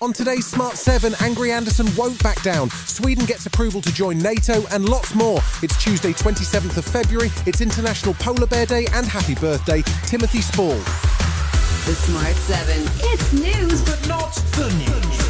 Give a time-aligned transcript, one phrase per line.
[0.00, 2.70] On today's Smart 7, Angry Anderson won't back down.
[2.70, 5.40] Sweden gets approval to join NATO and lots more.
[5.60, 7.30] It's Tuesday, 27th of February.
[7.46, 10.78] It's International Polar Bear Day and happy birthday, Timothy Spall.
[10.78, 12.84] The Smart 7.
[13.10, 15.27] It's news, but not the news.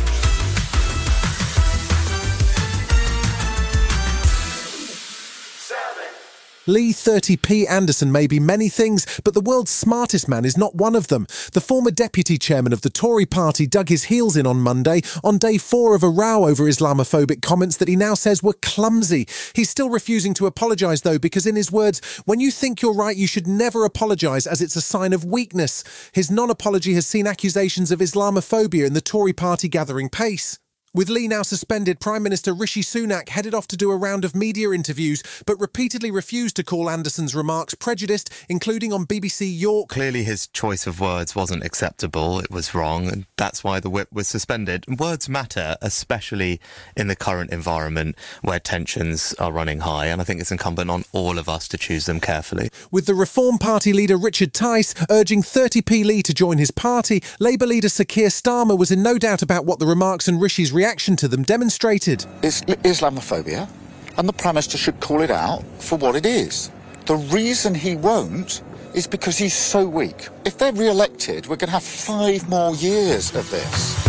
[6.68, 10.95] Lee 30p Anderson may be many things, but the world's smartest man is not one
[10.95, 11.26] of them.
[11.54, 15.38] The former deputy chairman of the Tory party dug his heels in on Monday on
[15.38, 19.26] day four of a row over Islamophobic comments that he now says were clumsy.
[19.54, 23.16] He's still refusing to apologise, though, because in his words, when you think you're right,
[23.16, 25.82] you should never apologise as it's a sign of weakness.
[26.12, 30.59] His non apology has seen accusations of Islamophobia in the Tory party gathering pace.
[30.94, 34.34] With Lee now suspended, Prime Minister Rishi Sunak headed off to do a round of
[34.34, 39.90] media interviews, but repeatedly refused to call Anderson's remarks prejudiced, including on BBC York.
[39.90, 42.40] Clearly, his choice of words wasn't acceptable.
[42.40, 44.86] It was wrong, and that's why the whip was suspended.
[44.98, 46.59] Words matter, especially
[46.96, 51.04] in the current environment where tensions are running high, and I think it's incumbent on
[51.12, 52.70] all of us to choose them carefully.
[52.90, 57.66] With the Reform Party leader Richard Tice urging 30p Lee to join his party, Labour
[57.66, 61.16] leader Sir Keir Starmer was in no doubt about what the remarks and Rishi's reaction
[61.16, 62.24] to them demonstrated.
[62.40, 63.68] It's Islamophobia,
[64.16, 66.71] and the Prime Minister should call it out for what it is.
[67.06, 68.62] The reason he won't
[68.94, 70.28] is because he's so weak.
[70.44, 74.07] If they're re elected, we're going to have five more years of this.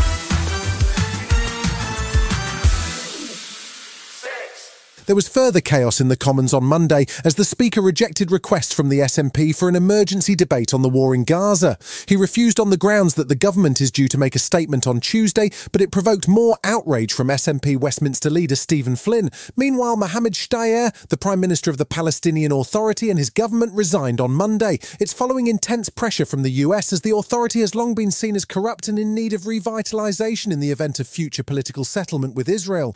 [5.09, 8.89] There was further chaos in the Commons on Monday as the Speaker rejected requests from
[8.89, 11.79] the SNP for an emergency debate on the war in Gaza.
[12.07, 14.99] He refused on the grounds that the government is due to make a statement on
[14.99, 19.31] Tuesday, but it provoked more outrage from SNP Westminster leader Stephen Flynn.
[19.57, 24.29] Meanwhile, Mohammed Shtayyeh, the Prime Minister of the Palestinian Authority, and his government resigned on
[24.29, 24.77] Monday.
[24.99, 28.45] It's following intense pressure from the US as the authority has long been seen as
[28.45, 32.95] corrupt and in need of revitalisation in the event of future political settlement with Israel.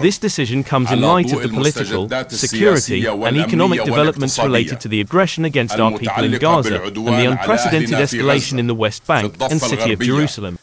[0.00, 5.00] This decision comes in light of the political, security, and economic developments related to the
[5.00, 9.60] aggression against our people in Gaza and the unprecedented escalation in the West Bank and
[9.60, 10.58] city of Jerusalem.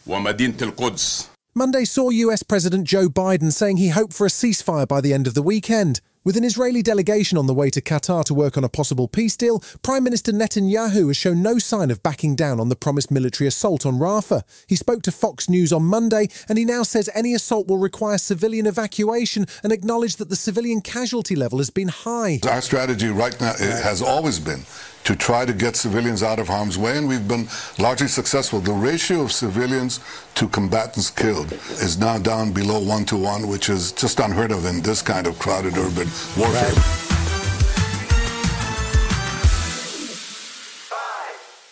[1.56, 5.28] Monday saw US President Joe Biden saying he hoped for a ceasefire by the end
[5.28, 6.00] of the weekend.
[6.26, 9.38] With an Israeli delegation on the way to Qatar to work on a possible peace
[9.38, 13.48] deal, Prime Minister Netanyahu has shown no sign of backing down on the promised military
[13.48, 14.44] assault on Rafah.
[14.68, 18.18] He spoke to Fox News on Monday and he now says any assault will require
[18.18, 22.42] civilian evacuation and acknowledged that the civilian casualty level has been high.
[22.46, 24.66] Our strategy right now has always been
[25.10, 27.48] to try to get civilians out of harm's way, and we've been
[27.80, 28.60] largely successful.
[28.60, 30.02] The ratio of civilians
[30.36, 34.66] to combatants killed is now down below one to one, which is just unheard of
[34.66, 36.74] in this kind of crowded urban warfare.
[36.74, 37.09] Right.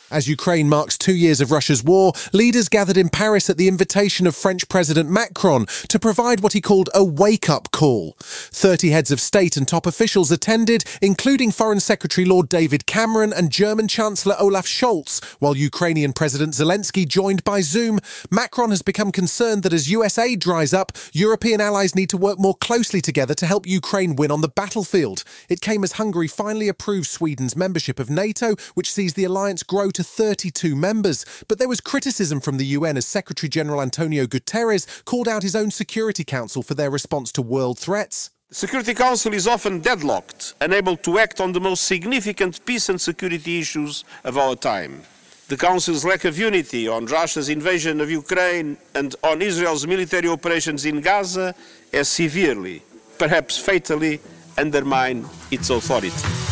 [0.09, 4.25] As Ukraine marks two years of Russia's war, leaders gathered in Paris at the invitation
[4.25, 8.16] of French President Macron to provide what he called a wake up call.
[8.19, 13.51] 30 heads of state and top officials attended, including Foreign Secretary Lord David Cameron and
[13.51, 18.00] German Chancellor Olaf Scholz, while Ukrainian President Zelensky joined by Zoom.
[18.31, 22.39] Macron has become concerned that as US aid dries up, European allies need to work
[22.39, 25.25] more closely together to help Ukraine win on the battlefield.
[25.50, 29.91] It came as Hungary finally approved Sweden's membership of NATO, which sees the alliance grow
[29.97, 31.25] to 32 members.
[31.47, 35.55] But there was criticism from the UN as Secretary General Antonio Guterres called out his
[35.55, 38.29] own Security Council for their response to world threats.
[38.49, 43.01] The Security Council is often deadlocked, unable to act on the most significant peace and
[43.01, 45.01] security issues of our time.
[45.49, 50.85] The Council's lack of unity on Russia's invasion of Ukraine and on Israel's military operations
[50.85, 51.55] in Gaza
[51.91, 52.83] has severely,
[53.17, 54.19] perhaps fatally,
[54.57, 56.46] undermined its authority.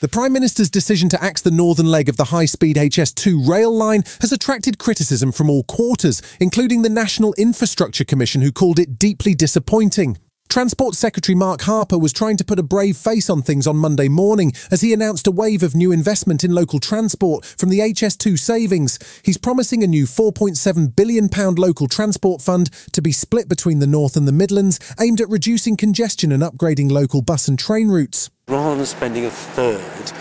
[0.00, 3.76] The Prime Minister's decision to axe the northern leg of the high speed HS2 rail
[3.76, 8.96] line has attracted criticism from all quarters, including the National Infrastructure Commission, who called it
[8.96, 10.16] deeply disappointing.
[10.48, 14.08] Transport Secretary Mark Harper was trying to put a brave face on things on Monday
[14.08, 18.38] morning as he announced a wave of new investment in local transport from the HS2
[18.38, 18.98] savings.
[19.22, 24.16] He's promising a new £4.7 billion local transport fund to be split between the North
[24.16, 28.30] and the Midlands, aimed at reducing congestion and upgrading local bus and train routes.
[28.48, 30.12] Rather than spending a third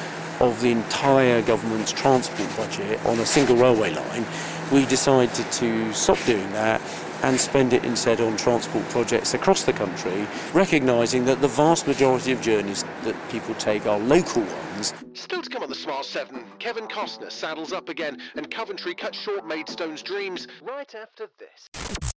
[0.41, 4.25] of the entire government's transport budget on a single railway line,
[4.73, 6.81] we decided to stop doing that
[7.23, 12.31] and spend it instead on transport projects across the country, recognising that the vast majority
[12.31, 14.93] of journeys that people take are local ones.
[15.13, 19.17] Still to come on the Smart 7, Kevin Costner saddles up again and Coventry cuts
[19.17, 22.13] short Maidstone's dreams right after this.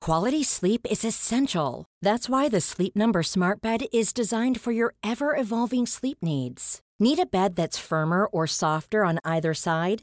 [0.00, 1.84] Quality sleep is essential.
[2.00, 6.80] That's why the Sleep Number Smart Bed is designed for your ever evolving sleep needs.
[6.98, 10.02] Need a bed that's firmer or softer on either side?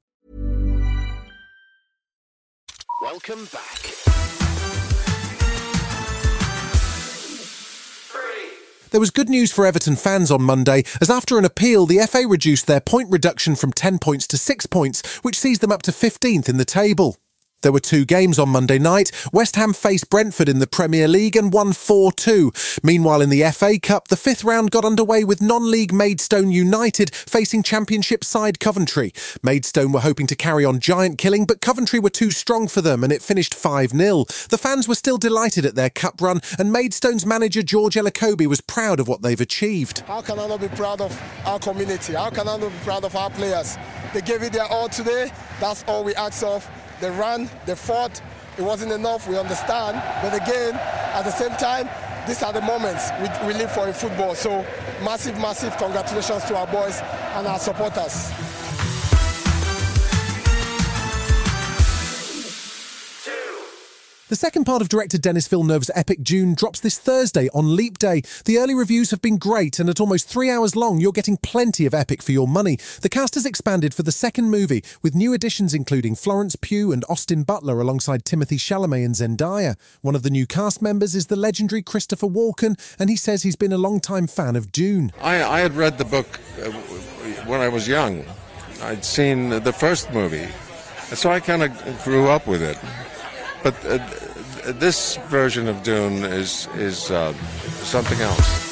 [3.01, 3.81] Welcome back.
[8.91, 12.27] There was good news for Everton fans on Monday, as after an appeal, the FA
[12.27, 15.91] reduced their point reduction from 10 points to 6 points, which sees them up to
[15.91, 17.17] 15th in the table.
[17.61, 19.11] There were two games on Monday night.
[19.31, 22.51] West Ham faced Brentford in the Premier League and won 4 2.
[22.81, 27.13] Meanwhile, in the FA Cup, the fifth round got underway with non league Maidstone United
[27.13, 29.13] facing Championship side Coventry.
[29.43, 33.03] Maidstone were hoping to carry on giant killing, but Coventry were too strong for them
[33.03, 34.25] and it finished 5 0.
[34.49, 38.61] The fans were still delighted at their cup run, and Maidstone's manager George Elokobi was
[38.61, 39.99] proud of what they've achieved.
[39.99, 41.15] How can I not be proud of
[41.45, 42.13] our community?
[42.13, 43.77] How can I not be proud of our players?
[44.13, 45.31] They gave it their all today.
[45.59, 46.67] That's all we ask of.
[47.01, 48.21] They ran, they fought.
[48.57, 50.01] It wasn't enough, we understand.
[50.21, 51.89] But again, at the same time,
[52.27, 54.35] these are the moments we, we live for in football.
[54.35, 54.63] So
[55.03, 57.01] massive, massive congratulations to our boys
[57.35, 58.31] and our supporters.
[64.31, 68.21] The second part of director Denis Villeneuve's epic Dune drops this Thursday on Leap Day.
[68.45, 71.85] The early reviews have been great, and at almost three hours long, you're getting plenty
[71.85, 72.77] of epic for your money.
[73.01, 77.03] The cast has expanded for the second movie, with new additions including Florence Pugh and
[77.09, 79.75] Austin Butler alongside Timothée Chalamet and Zendaya.
[79.99, 83.57] One of the new cast members is the legendary Christopher Walken, and he says he's
[83.57, 85.11] been a long-time fan of Dune.
[85.19, 86.71] I, I had read the book uh,
[87.47, 88.23] when I was young.
[88.81, 90.47] I'd seen the first movie,
[91.13, 92.77] so I kind of grew up with it.
[93.63, 93.99] But uh,
[94.73, 97.33] this version of Dune is is uh,
[97.83, 98.71] something else.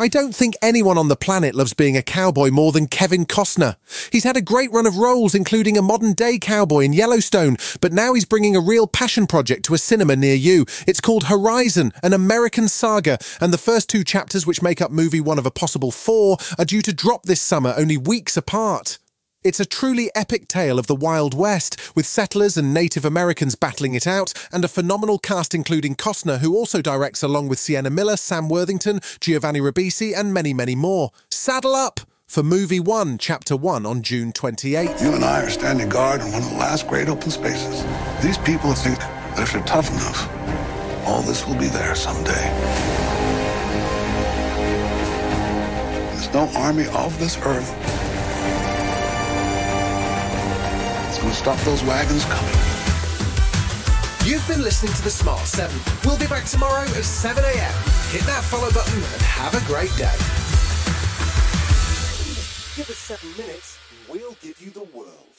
[0.00, 3.76] I don't think anyone on the planet loves being a cowboy more than Kevin Costner.
[4.10, 7.92] He's had a great run of roles, including a modern day cowboy in Yellowstone, but
[7.92, 10.64] now he's bringing a real passion project to a cinema near you.
[10.86, 15.20] It's called Horizon, an American saga, and the first two chapters, which make up movie
[15.20, 18.98] one of a possible four, are due to drop this summer, only weeks apart.
[19.42, 23.94] It's a truly epic tale of the Wild West, with settlers and Native Americans battling
[23.94, 28.18] it out, and a phenomenal cast including Costner, who also directs along with Sienna Miller,
[28.18, 31.10] Sam Worthington, Giovanni Ribisi, and many, many more.
[31.30, 32.00] Saddle up!
[32.26, 35.02] For Movie 1, Chapter 1 on June 28th.
[35.02, 37.82] You and I are standing guard in one of the last great open spaces.
[38.22, 40.28] These people think that if they're tough enough,
[41.06, 42.30] all this will be there someday.
[46.12, 48.09] There's no army of this earth
[51.22, 52.54] We'll stop those wagons coming.
[54.24, 55.74] You've been listening to The Smart 7.
[56.04, 57.74] We'll be back tomorrow at 7 a.m.
[58.10, 60.14] Hit that follow button and have a great day.
[62.76, 65.30] Give us seven minutes, we'll give you the world.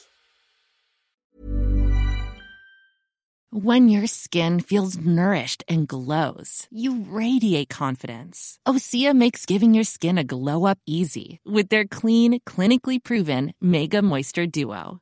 [3.53, 8.57] When your skin feels nourished and glows, you radiate confidence.
[8.65, 14.01] Osea makes giving your skin a glow up easy with their clean, clinically proven Mega
[14.01, 15.01] Moisture Duo.